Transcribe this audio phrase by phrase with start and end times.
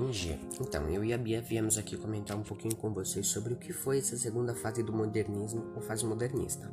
[0.00, 0.38] Bom dia.
[0.60, 3.72] Então, eu e a Bia viemos aqui comentar um pouquinho com vocês sobre o que
[3.72, 6.70] foi essa segunda fase do modernismo ou fase modernista.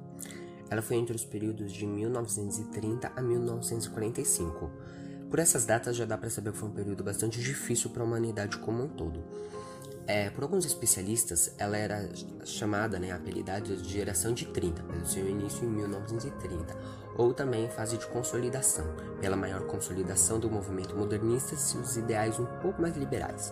[0.70, 4.70] Ela foi entre os períodos de 1930 a 1945.
[5.28, 8.06] Por essas datas já dá para saber que foi um período bastante difícil para a
[8.06, 9.24] humanidade como um todo.
[10.08, 12.08] É, por alguns especialistas, ela era
[12.44, 16.78] chamada, né, apelidada de geração de 30, pelo seu início em 1930,
[17.18, 18.86] ou também fase de consolidação,
[19.20, 23.52] pela maior consolidação do movimento modernista e seus ideais um pouco mais liberais.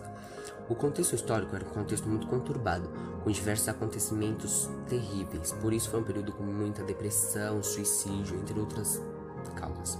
[0.69, 2.87] O contexto histórico era um contexto muito conturbado,
[3.23, 9.01] com diversos acontecimentos terríveis, por isso foi um período com muita depressão, suicídio, entre outras
[9.55, 9.97] causas.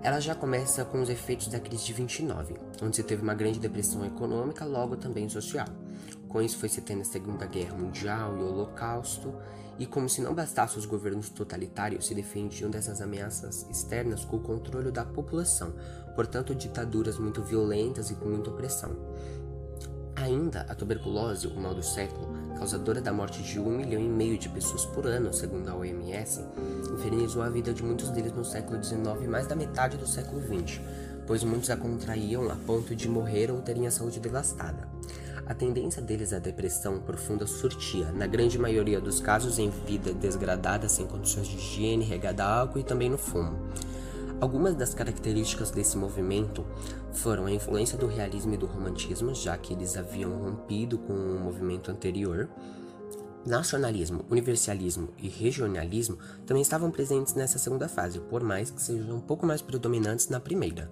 [0.00, 3.58] Ela já começa com os efeitos da crise de 29, onde se teve uma grande
[3.58, 5.66] depressão econômica, logo também social.
[6.28, 9.34] Com isso foi se tendo a Segunda Guerra Mundial e o Holocausto,
[9.76, 14.40] e como se não bastasse os governos totalitários se defendiam dessas ameaças externas com o
[14.40, 15.74] controle da população,
[16.14, 18.96] portanto ditaduras muito violentas e com muita opressão.
[20.14, 22.28] Ainda a tuberculose, o mal do século,
[22.58, 26.44] causadora da morte de um milhão e meio de pessoas por ano, segundo a OMS,
[26.92, 30.42] infernizou a vida de muitos deles no século XIX e mais da metade do século
[30.42, 30.80] XX,
[31.26, 34.88] pois muitos a contraíam a ponto de morrer ou terem a saúde devastada.
[35.46, 40.88] A tendência deles à depressão profunda surtia, na grande maioria dos casos, em vida desgradada,
[40.88, 43.56] sem condições de higiene, regada a álcool e também no fumo.
[44.40, 46.64] Algumas das características desse movimento
[47.12, 51.40] foram a influência do realismo e do romantismo, já que eles haviam rompido com o
[51.40, 52.48] movimento anterior.
[53.44, 59.20] Nacionalismo, universalismo e regionalismo também estavam presentes nessa segunda fase, por mais que sejam um
[59.20, 60.88] pouco mais predominantes na primeira.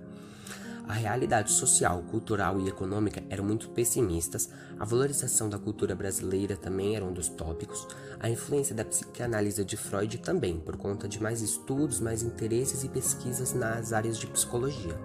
[0.88, 4.48] A realidade social, cultural e econômica eram muito pessimistas,
[4.78, 7.88] a valorização da cultura brasileira também era um dos tópicos,
[8.20, 12.88] a influência da psicanálise de Freud também, por conta de mais estudos, mais interesses e
[12.88, 14.96] pesquisas nas áreas de psicologia.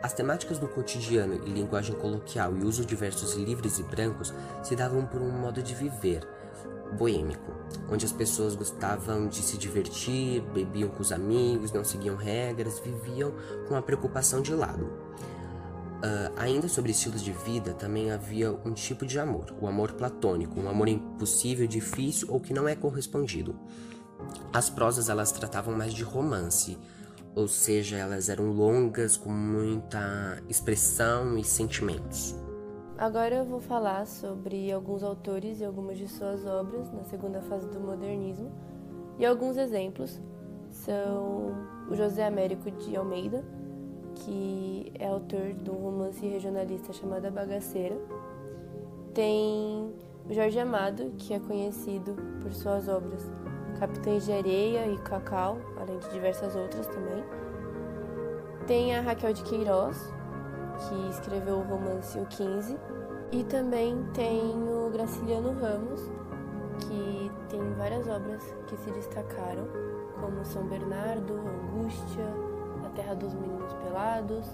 [0.00, 4.76] As temáticas do cotidiano e linguagem coloquial e uso de versos livres e brancos se
[4.76, 6.24] davam por um modo de viver,
[6.92, 7.52] boêmico,
[7.90, 13.32] onde as pessoas gostavam de se divertir, bebiam com os amigos, não seguiam regras, viviam
[13.68, 14.84] com a preocupação de lado.
[14.84, 20.58] Uh, ainda sobre estilos de vida, também havia um tipo de amor, o amor platônico,
[20.60, 23.54] um amor impossível, difícil ou que não é correspondido.
[24.52, 26.76] As prosas elas tratavam mais de romance,
[27.34, 32.34] ou seja, elas eram longas, com muita expressão e sentimentos.
[33.02, 37.68] Agora eu vou falar sobre alguns autores e algumas de suas obras na segunda fase
[37.68, 38.52] do modernismo.
[39.18, 40.20] E alguns exemplos
[40.70, 41.52] são
[41.90, 43.44] o José Américo de Almeida,
[44.14, 47.98] que é autor de um romance regionalista chamado Bagaceira.
[49.12, 49.92] Tem
[50.30, 53.28] o Jorge Amado, que é conhecido por suas obras
[53.80, 57.24] Capitães de Areia e Cacau, além de diversas outras também.
[58.68, 59.98] Tem a Raquel de Queiroz,
[60.78, 62.78] que escreveu o romance O 15,
[63.32, 66.00] e também tem o Graciliano Ramos,
[66.80, 69.66] que tem várias obras que se destacaram,
[70.20, 72.26] como São Bernardo, Angústia,
[72.84, 74.46] A Terra dos Meninos Pelados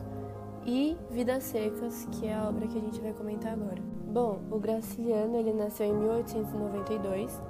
[0.65, 3.81] e Vidas Secas, que é a obra que a gente vai comentar agora.
[4.13, 7.43] Bom, o Graciliano ele nasceu em 1892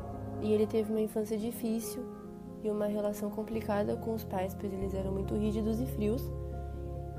[0.43, 2.05] e ele teve uma infância difícil
[2.63, 6.31] e uma relação complicada com os pais, pois eles eram muito rígidos e frios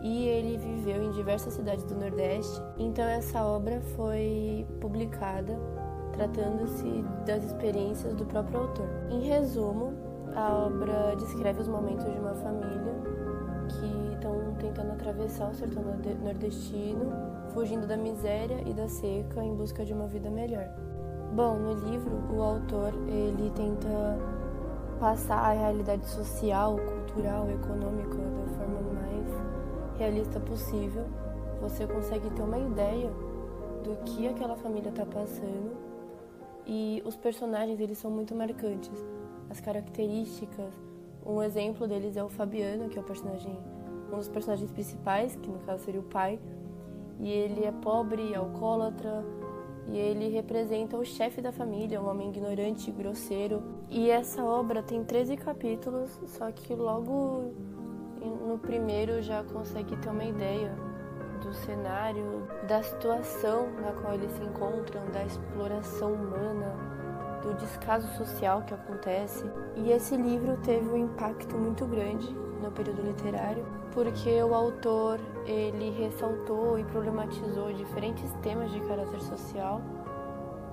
[0.02, 2.62] e ele viveu em diversas cidades do Nordeste.
[2.78, 5.58] Então essa obra foi publicada
[6.20, 8.88] tratando-se das experiências do próprio autor.
[9.10, 9.94] Em resumo,
[10.36, 12.94] a obra descreve os momentos de uma família
[13.70, 15.82] que estão tentando atravessar o sertão
[16.22, 17.14] nordestino,
[17.54, 20.68] fugindo da miséria e da seca em busca de uma vida melhor.
[21.34, 24.18] Bom, no livro, o autor ele tenta
[25.00, 28.49] passar a realidade social, cultural, econômica da
[30.00, 31.06] realista possível,
[31.62, 33.12] você consegue ter uma ideia
[33.84, 35.76] do que aquela família está passando
[36.66, 38.98] e os personagens eles são muito marcantes.
[39.50, 40.74] As características,
[41.26, 43.60] um exemplo deles é o Fabiano, que é o personagem,
[44.12, 46.40] um dos personagens principais, que no caso seria o pai,
[47.20, 49.26] e ele é pobre, alcoólatra,
[49.88, 53.62] e ele representa o chefe da família, um homem ignorante, grosseiro.
[53.90, 57.52] E essa obra tem 13 capítulos, só que logo
[58.26, 60.72] no primeiro já consegue ter uma ideia
[61.42, 66.76] do cenário, da situação na qual eles se encontram, da exploração humana,
[67.42, 69.46] do descaso social que acontece.
[69.76, 72.30] E esse livro teve um impacto muito grande
[72.62, 79.82] no período literário, porque o autor ele ressaltou e problematizou diferentes temas de caráter social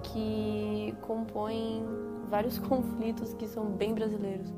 [0.03, 1.85] que compõem
[2.29, 4.53] vários conflitos que são bem brasileiros.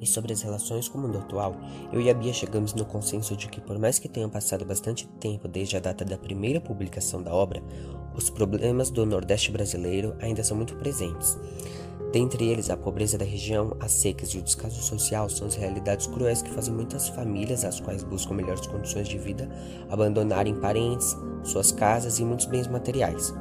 [0.00, 1.56] E sobre as relações com o mundo atual,
[1.92, 5.08] eu e a Bia chegamos no consenso de que, por mais que tenha passado bastante
[5.20, 7.62] tempo desde a data da primeira publicação da obra,
[8.14, 11.36] os problemas do Nordeste brasileiro ainda são muito presentes.
[12.12, 16.06] Dentre eles, a pobreza da região, as secas e o descaso social são as realidades
[16.06, 19.48] cruéis que fazem muitas famílias, as quais buscam melhores condições de vida,
[19.90, 21.14] abandonarem parentes,
[21.44, 23.34] suas casas e muitos bens materiais.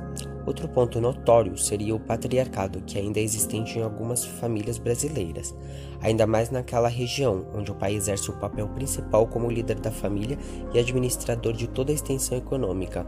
[0.47, 5.53] Outro ponto notório seria o patriarcado, que ainda é existente em algumas famílias brasileiras,
[6.01, 10.39] ainda mais naquela região, onde o pai exerce o papel principal como líder da família
[10.73, 13.05] e administrador de toda a extensão econômica,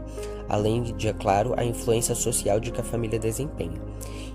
[0.50, 3.80] além de, é claro, a influência social de que a família desempenha.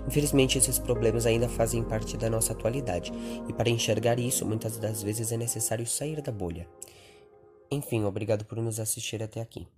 [0.04, 3.12] Infelizmente, esses problemas ainda fazem parte da nossa atualidade,
[3.48, 6.66] e para enxergar isso, muitas das vezes é necessário sair da bolha.
[7.70, 9.68] Enfim, obrigado por nos assistir até aqui.